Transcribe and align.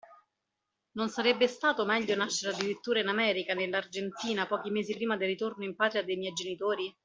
Non 0.93 1.09
sarebbe 1.09 1.47
stato 1.47 1.85
meglio 1.85 2.15
nascere 2.15 2.55
addirittura 2.55 3.01
in 3.01 3.07
America, 3.07 3.53
nell'Argentina, 3.53 4.47
pochi 4.47 4.71
mesi 4.71 4.95
prima 4.95 5.15
del 5.15 5.27
ritorno 5.27 5.63
in 5.63 5.75
patria 5.75 6.03
de' 6.03 6.15
miei 6.15 6.33
genitori? 6.33 6.91